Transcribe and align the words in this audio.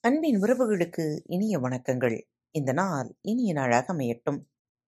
அன்பின் 0.00 0.40
உறவுகளுக்கு 0.40 1.20
இனிய 1.26 1.58
வணக்கங்கள். 1.58 2.22
இந்த 2.50 2.72
நாள் 2.72 3.16
இனிய 3.20 3.52
நாளாக 3.52 3.92
அமையட்டும். 3.92 4.44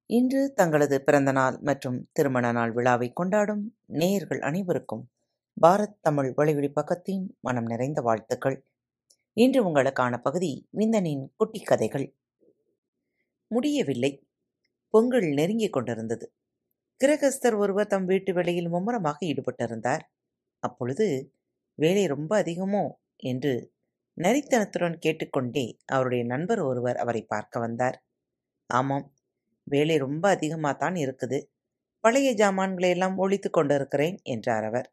இன்று 0.07 0.53
தங்களது 0.53 1.03
பிறந்த 1.03 1.33
நாள் 1.33 1.59
மற்றும் 1.61 2.09
திருமண 2.13 2.53
நாள் 2.53 2.73
விழாவை 2.73 3.13
கொண்டாடும் 3.13 3.77
நேயர்கள் 3.87 4.41
அனைவருக்கும் 4.41 5.11
பாரத் 5.61 5.99
தமிழ் 6.01 6.33
வழிவழி 6.37 6.73
பக்கத்தின் 6.75 7.27
மனம் 7.41 7.65
நிறைந்த 7.65 8.01
வாழ்த்துக்கள். 8.01 8.67
இன்று 9.33 9.69
உங்களுக்கான 9.69 10.19
பகுதி 10.19 10.69
விந்தனின் 10.77 11.27
குட்டி 11.37 11.61
கதைகள். 11.61 12.17
முடியவில்லை. 13.47 14.27
பொங்கல் 14.89 15.27
நெருங்கிக் 15.27 15.73
கொண்டிருந்தது. 15.73 16.35
கிரகஸ்தர் 17.05 17.57
ஒருவர் 17.57 17.87
தம் 17.87 18.05
வீட்டு 18.05 18.35
வேலையில் 18.35 18.69
மும்முரமாக 18.69 19.27
ஈடுபட்டிருந்தார். 19.27 20.01
அப்பொழுது 20.59 21.35
வேலை 21.75 22.07
ரொம்ப 22.07 22.43
அதிகமோ 22.43 22.91
என்று 23.17 23.72
நரித்தனத்துடன் 24.19 24.97
கேட்டுக்கொண்டே 24.99 25.65
அவருடைய 25.87 26.23
நண்பர் 26.25 26.61
ஒருவர் 26.61 26.97
அவரை 26.97 27.23
பார்க்க 27.25 27.61
வந்தார். 27.61 27.97
ஆமாம் 28.71 29.07
வேலை 29.67 29.97
ரொம்ப 29.99 30.25
அதிகமாக 30.29 30.75
தான் 30.77 30.95
இருக்குது. 30.95 31.39
பழைய 32.05 32.29
ஜாமான்களை 32.35 32.89
எல்லாம் 32.89 33.17
ஒழித்து 33.17 33.51
கொண்டிருக்கிறேன் 33.51 34.17
என்றார் 34.25 34.65
அவர். 34.65 34.89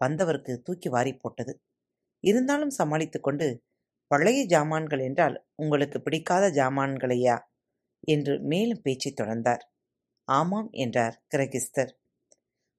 வந்தவருக்கு 0.00 0.52
தூக்கி 0.62 0.88
வாரி 0.88 1.12
போட்டது. 1.14 1.52
இருந்தாலும் 2.24 2.70
சமாளித்து 2.70 3.18
கொண்டு 3.20 3.48
பழைய 4.10 4.40
ஜாமான்கள் 4.46 5.02
என்றால் 5.04 5.36
உங்களுக்கு 5.54 5.98
பிடிக்காத 6.02 6.44
ஜாமான்களையா? 6.50 7.36
என்று 8.08 8.34
மேலும் 8.42 8.82
பேச்சை 8.82 9.12
தொடர்ந்தார். 9.12 9.62
ஆமாம் 10.28 10.68
என்றார் 10.84 11.16
கிரகிஸ்தர். 11.34 11.92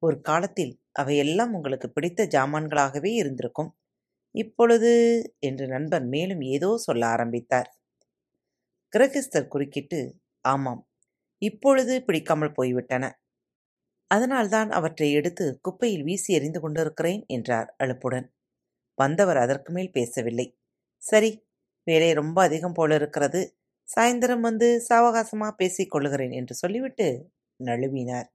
ஒரு 0.04 0.18
காலத்தில் 0.22 0.74
அவையெல்லாம் 0.94 1.54
உங்களுக்கு 1.54 1.88
பிடித்த 1.92 2.28
ஜாமான்களாகவே 2.32 3.12
இருந்திருக்கும். 3.14 3.72
இப்பொழுது 4.36 4.92
என்று 5.42 5.66
நண்பர் 5.68 6.06
மேலும் 6.08 6.44
ஏதோ 6.52 6.72
சொல்ல 6.80 7.04
ஆரம்பித்தார். 7.08 7.70
கிரகிஸ்தர் 8.94 9.48
குறுக்கிட்டு 9.48 10.00
ஆமாம் 10.46 10.82
இப்பொழுது 11.42 11.96
பிடிக்காமல் 12.04 12.56
போய்விட்டன. 12.58 13.04
அதனால்தான் 14.12 14.70
அவற்றை 14.78 15.08
எடுத்து 15.12 15.46
குப்பையில் 15.62 16.04
வீசி 16.04 16.30
எறிந்து 16.34 16.60
கொண்டிருக்கிறேன் 16.60 17.22
என்றார் 17.28 17.70
அழுப்புடன் 17.80 18.28
வந்தவர் 18.98 19.40
அதற்கு 19.40 19.72
மேல் 19.74 19.92
பேசவில்லை. 19.92 20.48
சரி 21.04 21.32
வேலை 21.88 22.10
ரொம்ப 22.14 22.38
அதிகம் 22.44 22.76
போல 22.76 22.96
இருக்கிறது. 23.00 23.42
சாயந்தரம் 23.88 24.46
வந்து 24.50 24.70
சாவகாசமாக 24.90 25.54
பேசிக் 25.56 25.92
கொள்ளுகிறேன் 25.94 26.36
என்று 26.40 26.56
சொல்லிவிட்டு 26.56 27.08
நழுவினார். 27.60 28.30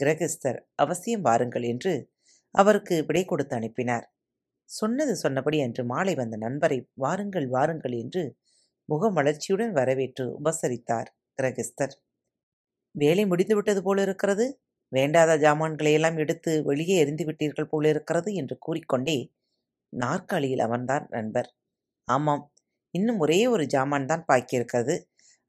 கிரகஸ்தர் 0.00 0.60
அவசியம் 0.76 1.26
வாருங்கள் 1.28 1.66
என்று 1.72 1.94
அவருக்கு 2.54 2.96
விடை 3.08 3.24
கொடுத்து 3.26 3.54
அனுப்பினார். 3.56 4.06
சொன்னது 4.70 5.12
சொன்னபடி 5.16 5.58
அன்று 5.62 5.82
மாலை 5.84 6.14
வந்த 6.14 6.36
நண்பரை 6.36 6.78
வாருங்கள் 7.02 7.46
வாருங்கள் 7.48 7.94
என்று 8.00 8.22
முகமலர்ச்சியுடன் 8.88 9.72
வரவேற்று 9.78 10.24
உபசரித்தார் 10.38 11.10
கிரகஸ்தர். 11.38 11.94
வேலை 12.94 13.24
முடிந்துவிட்டது 13.26 13.80
போல 13.82 14.02
இருக்கிறது. 14.02 14.46
வேண்டாத 14.92 15.32
ஜாமான்களையெல்லாம் 15.38 16.18
எடுத்து 16.18 16.52
வெளியே 16.64 16.96
எரிந்துவிட்டீர்கள் 17.04 17.70
போல 17.70 17.88
இருக்கிறது 17.88 18.30
என்று 18.34 18.56
கூறிக்கொண்டே 18.58 19.18
நாற்காலியில் 19.92 20.64
அமர்ந்தார் 20.66 21.06
நண்பர். 21.10 21.48
ஆமாம் 22.08 22.44
இன்னும் 22.94 23.20
ஒரே 23.20 23.40
ஒரு 23.54 23.64
ஜாமான் 23.74 24.10
தான் 24.12 24.26
பாக்கியிருக்கிறது 24.28 24.96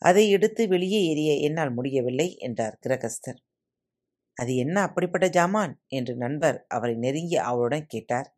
அதை 0.02 0.25
எடுத்து 0.31 0.63
வெளியே 0.67 1.02
எரிய 1.11 1.31
என்னால் 1.47 1.73
முடியவில்லை 1.73 2.27
என்றார் 2.47 2.77
கிரகஸ்தர். 2.86 3.39
அது 4.38 4.52
என்ன 4.58 4.77
அப்படிப்பட்ட 4.81 5.27
ஜாமான்? 5.30 5.73
என்று 5.91 6.13
நண்பர் 6.17 6.58
அவரை 6.69 6.95
நெருங்கி 6.97 7.38
அவளுடன் 7.49 7.88
கேட்டார். 7.88 8.30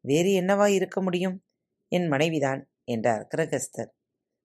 வேறு 0.00 0.40
என்னவா 0.40 0.66
இருக்க 0.66 1.02
முடியும்? 1.02 1.44
என் 1.88 2.08
மனைவிதான் 2.08 2.70
என்றார் 2.84 3.28
கிரகஸ்தர். 3.36 3.90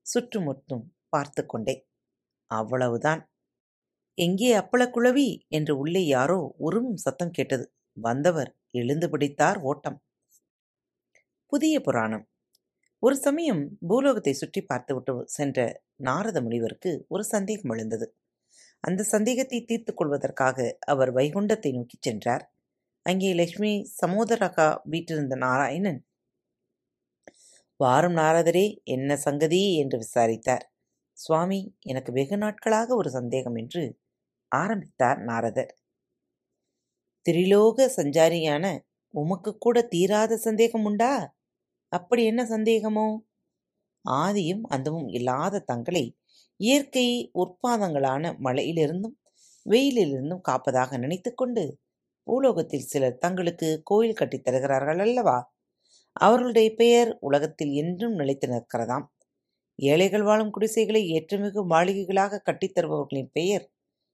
சுற்றுமுற்றும் 0.02 0.96
பார்த்து 1.09 1.46
கொண்டே. 1.46 1.88
அவ்வளவுதான். 2.46 3.31
எங்கே 4.16 4.58
அப்பளக்குழவி? 4.58 5.40
என்று 5.47 5.78
உள்ளே 5.78 6.06
யாரோ 6.06 6.56
உருவும் 6.59 6.96
சத்தம் 6.96 7.31
கேட்டது. 7.31 7.74
வந்தவர் 7.94 8.58
எழுந்து 8.72 9.09
பிடித்தார் 9.09 9.58
ஓட்டம். 9.58 10.03
புதிய 11.46 11.81
புராணம். 11.81 12.30
ஒரு 13.00 13.16
சமயம் 13.18 13.78
பூலோகத்தை 13.88 14.34
சுற்றி 14.34 14.62
பார்த்துவிட்டு 14.62 15.24
சென்ற 15.25 15.84
நாரத 15.96 16.42
முனிவருக்கு 16.42 17.06
ஒரு 17.08 17.24
சந்தேகம் 17.24 17.69
எழுந்தது. 17.69 18.16
அந்த 18.80 19.03
சந்தேகத்தை 19.03 19.66
தீர்த்துக் 19.66 19.97
கொள்வதற்காக 19.97 20.78
அவர் 20.86 21.13
வைகுண்டத்தை 21.13 21.74
நோக்கிச் 21.74 22.02
சென்றார். 22.02 22.53
அங்கே 23.06 23.30
லட்சுமி 23.34 23.72
சமோதரகா 24.00 24.68
வீட்டிருந்த 24.91 25.36
நாராயணன். 25.38 26.00
வாரும் 27.80 28.16
நாரதரே 28.18 28.64
என்ன 28.88 29.18
சங்கதி 29.18 29.62
என்று 29.75 29.97
விசாரித்தார். 29.97 30.66
சுவாமி 31.18 31.59
எனக்கு 31.84 32.12
வெகு 32.12 32.38
நாட்களாக 32.38 32.90
ஒரு 32.96 33.09
சந்தேகம் 33.09 33.58
என்று 33.58 33.84
ஆரம்பித்தார் 34.52 35.22
நாரதர். 35.24 35.72
திரிலோக 37.25 37.86
சஞ்சாரியான 37.97 38.66
உமக்கு 39.13 39.52
கூட 39.58 39.78
தீராத 39.88 40.38
சந்தேகம் 40.38 40.86
உண்டா? 40.86 41.12
அப்படி 41.92 42.22
என்ன 42.25 42.42
சந்தேகமோ? 42.50 43.08
ஆதியும் 44.06 44.63
அந்தமும் 44.68 45.09
இல்லாத 45.09 45.62
தங்களை 45.66 46.06
இயற்கை 46.59 47.08
உற்பாதங்களான 47.36 48.24
மழையிலிருந்தும் 48.46 49.16
வெயிலிலிருந்தும் 49.66 50.46
காப்பதாக 50.50 50.97
நினைத்துக்கொண்டு 50.97 51.63
பூலோகத்தில் 52.28 52.79
சிலர் 52.79 53.17
தங்களுக்கு 53.17 53.81
கோயில் 53.84 54.13
கட்டித் 54.13 54.50
தருகிறார்கள் 54.50 55.00
அல்லவா? 55.00 55.53
அவர்களுடைய 56.11 56.73
பெயர் 56.75 57.17
உலகத்தில் 57.19 57.72
என்றும் 57.72 58.13
நிலைத்து 58.13 58.47
நிற்கிறதாம். 58.47 59.06
ஏழைகள் 59.75 60.23
வாழும் 60.23 60.51
குடிசைகளை 60.51 61.03
ஏற்றமிகு 61.07 61.67
மாளிகைகளாக 61.69 62.39
கட்டித் 62.39 62.78
தருபவர்களின் 62.78 63.29
பெயர் 63.33 63.72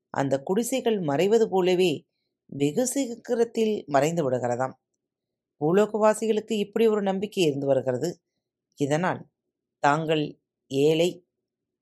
அந்த 0.10 0.42
குடிசைகள் 0.42 1.00
மறைவது 1.00 1.46
போலவே 1.50 2.06
வெகு 2.46 2.88
சீக்கிரத்தில் 2.88 3.84
மறைந்து 3.88 4.32
விடுகிறதாம். 4.32 4.74
பூலோகவாசிகளுக்கு 5.62 6.52
இப்படி 6.52 6.88
ஒரு 6.88 7.02
நம்பிக்கை 7.02 7.44
இருந்து 7.44 7.68
வருகிறது. 7.68 8.22
இதனால் 8.76 9.28
தாங்கள் 9.80 10.40
ஏழை 10.68 11.26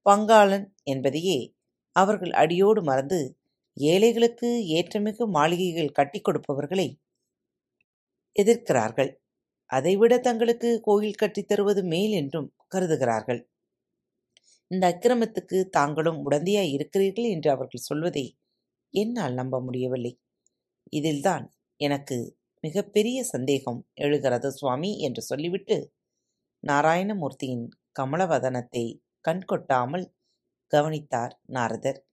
பங்காளன் 0.06 0.74
என்பதையே 0.84 1.56
அவர்கள் 1.92 2.32
அடியோடு 2.32 2.84
மறந்து 2.84 3.37
ஏழைகளுக்கு 3.78 4.50
ஏற்றமிகு 4.70 5.28
மாளிகைகள் 5.28 5.92
கட்டிக் 5.92 6.26
கொடுப்பவர்களை 6.30 7.00
எதிர்க்கிறார்கள். 8.36 9.12
அதைவிட 9.70 10.20
தங்களுக்கு 10.20 10.82
கோயில் 10.82 11.16
கட்டித் 11.16 11.48
தருவது 11.48 11.84
மேல் 11.84 12.12
என்றும் 12.12 12.56
கருதுகிறார்கள். 12.68 13.50
இந்த 14.72 14.86
அக்கிரமத்துக்கு 14.88 15.70
தாங்களும் 15.70 16.32
உடந்தையாய் 16.32 16.72
இருக்கிறீர்கள் 16.72 17.24
என்று 17.24 17.52
அவர்கள் 17.52 17.80
சொல்வதை 17.80 18.38
என்னால் 18.94 19.34
நம்ப 19.34 19.62
முடியவில்லை. 19.62 20.20
இதில்தான் 20.90 21.46
எனக்கு 21.80 22.18
மிகப்பெரிய 22.64 23.24
சந்தேகம் 23.24 23.88
எழுகிறது 23.96 24.52
சுவாமி 24.52 25.00
என்று 25.00 25.22
சொல்லிவிட்டு 25.22 25.78
நாராயணமூர்த்தியின் 26.64 27.66
கமலவதனத்தை 28.00 28.86
கண்கொட்டாமல் 29.26 30.08
கவனித்தார் 30.74 31.40
நாரதர். 31.46 32.07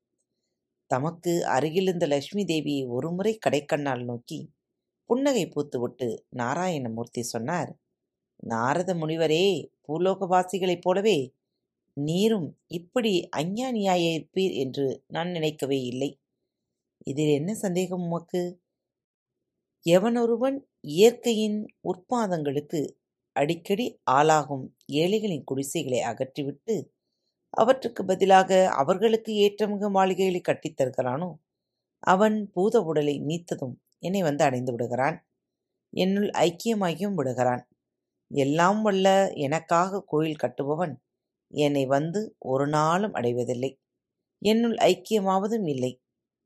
தமக்கு 0.90 1.32
அருகிலிருந்த 1.48 2.06
லட்சுமி 2.06 2.44
தேவியை 2.44 2.84
ஒருமுறை 2.88 3.32
கடைக்கண்ணால் 3.46 4.04
நோக்கி 4.04 4.38
புன்னகை 5.10 5.44
பூத்துவிட்டு 5.48 6.08
நாராயணமூர்த்தி 6.36 7.22
சொன்னார் 7.24 7.70
நாரத 8.42 8.90
முனிவரே 8.94 9.44
பூலோகவாசிகளைப் 9.88 10.84
போலவே 10.84 11.18
நீரும் 11.96 12.48
இப்படி 12.70 13.12
அஞ்ஞானியாயிருப்பீர் 13.36 14.54
என்று 14.56 14.86
நான் 15.06 15.30
நினைக்கவே 15.30 15.80
இல்லை. 15.84 16.10
இதில் 17.06 17.32
என்ன 17.34 17.52
சந்தேகம் 17.54 18.04
உமக்கு? 18.04 18.42
எவனொருவன் 19.86 20.56
இயற்கையின் 20.90 21.58
உற்பாதங்களுக்கு 21.84 22.80
அடிக்கடி 23.36 23.86
ஆளாகும் 24.10 24.64
ஏழைகளின் 24.94 25.44
குடிசைகளை 25.44 26.00
அகற்றிவிட்டு 26.02 26.76
அவற்றுக்கு 27.54 28.02
பதிலாக 28.04 28.50
அவர்களுக்கு 28.74 29.32
ஏற்றமிகு 29.44 29.88
மாளிகைகளை 29.90 30.40
கட்டித்தருகிறானோ 30.42 31.30
அவன் 32.06 32.36
பூத 32.52 32.82
உடலை 32.82 33.16
நீத்ததும் 33.26 33.74
என்னை 33.98 34.22
வந்து 34.22 34.42
அடைந்து 34.44 34.72
விடுகிறான். 34.72 35.16
என்னுள் 35.92 36.30
ஐக்கியமாகியும் 36.40 37.14
விடுகிறான். 37.14 37.62
எல்லாம் 38.30 38.80
வல்ல 38.82 39.08
எனக்காக 39.46 40.02
கோயில் 40.06 40.42
கட்டுபவன் 40.42 40.94
என்னை 41.52 41.84
வந்து 41.86 42.20
ஒரு 42.46 42.66
நாளும் 42.68 43.14
அடைவதில்லை. 43.14 43.70
என்னுள் 44.42 44.76
ஐக்கியமாவதும் 44.84 45.68
இல்லை. 45.68 45.92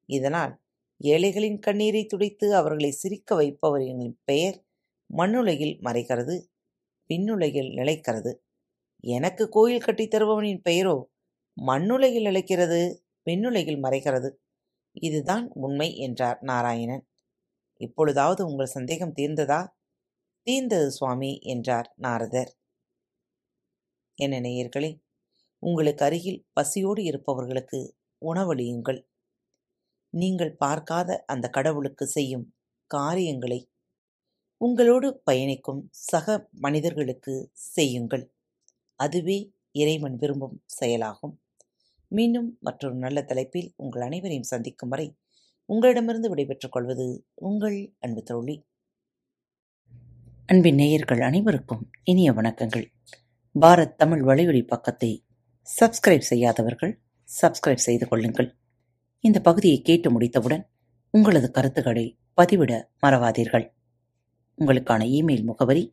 இதனால் 0.08 0.54
ஏழைகளின் 1.00 1.58
கண்ணீரை 1.58 2.02
துடைத்து 2.06 2.46
அவர்களை 2.56 2.92
சிரிக்க 2.92 3.36
வைப்பவர்களின் 3.36 4.16
பெயர் 4.24 4.58
மண்ணுலகில் 5.10 5.76
மறைகிறது 5.82 6.36
பின்னுலகில் 7.10 7.70
நிலைக்கிறது. 7.74 8.32
எனக்கு 9.04 9.44
கோயில் 9.48 9.82
கட்டித் 9.82 10.12
தருபவனின் 10.12 10.60
பெயரோ 10.62 10.94
மண்ணுலகில் 11.56 12.26
அழைக்கிறது 12.26 12.80
பெண்ணுலகில் 13.26 13.80
மறைகிறது. 13.82 14.30
இதுதான் 15.02 15.46
உண்மை 15.58 15.88
என்றார் 15.98 16.38
நாராயணன். 16.42 17.04
இப்பொழுதாவது 17.80 18.42
உங்கள் 18.46 18.74
சந்தேகம் 18.76 19.16
தீர்ந்ததா? 19.18 19.60
தீர்ந்தது 20.46 20.88
சுவாமி 20.90 21.32
என்றார் 21.46 21.90
நாரதர். 21.98 22.52
என்ன 24.18 24.36
நேயர்களே 24.40 24.90
உங்களுக்கு 25.62 26.04
அருகில் 26.04 26.40
பசியோடு 26.52 27.02
இருப்பவர்களுக்கு 27.04 27.80
உணவளியுங்கள். 28.22 29.00
நீங்கள் 30.12 30.52
பார்க்காத 30.56 31.10
அந்த 31.26 31.46
கடவுளுக்கு 31.48 32.06
செய்யும் 32.06 32.46
காரியங்களை 32.90 33.60
உங்களோடு 34.60 35.08
பயணிக்கும் 35.24 35.80
சக 36.04 36.26
மனிதர்களுக்கு 36.60 37.34
செய்யுங்கள். 37.74 38.24
அதுவே 38.98 39.38
இறைவன் 39.72 40.16
விரும்பும் 40.16 40.62
செயலாகும். 40.66 41.34
மீண்டும் 42.10 42.56
மற்றொரு 42.60 42.94
நல்ல 42.94 43.22
தலைப்பில் 43.22 43.72
உங்கள் 43.76 44.02
அனைவரையும் 44.02 44.50
சந்திக்கும் 44.52 44.88
வரை 44.88 45.08
உங்களிடமிருந்து 45.64 46.28
விடைபெற்றுக் 46.28 46.72
கொள்வது 46.72 47.06
உங்கள் 47.34 47.78
அன்பு 48.00 48.22
தோழி. 48.22 48.56
அன்பின் 50.46 50.74
நேயர்கள் 50.74 51.20
அனைவருக்கும் 51.20 51.90
இனிய 52.04 52.32
வணக்கங்கள். 52.32 52.86
பாரத் 53.60 53.94
தமிழ் 53.94 54.22
வலையொலி 54.22 54.62
பக்கத்தை 54.66 55.26
சப்ஸ்கிரைப் 55.80 56.28
செய்யாதவர்கள் 56.30 56.94
சப்ஸ்கிரைப் 57.42 57.86
செய்து 57.86 58.08
கொள்ளுங்கள். 58.08 58.50
இந்த 59.24 59.40
பகுதியை 59.40 59.82
கேட்டு 59.82 60.10
முடித்தவுடன் 60.10 60.64
உங்களது 61.10 61.50
கருத்துக்களை 61.50 62.06
பதிவிட 62.36 62.72
மறவாதீர்கள். 63.02 63.66
உங்களுக்கான 64.58 65.04
இமெயில் 65.18 65.44
முகவரி 65.44 65.92